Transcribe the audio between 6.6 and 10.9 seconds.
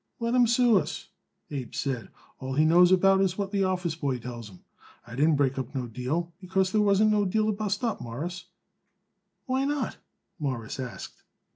there wasn't no deal to bust up, Mawruss." "Why not?" Morris